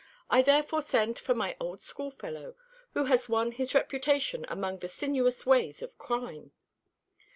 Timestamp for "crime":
5.99-6.53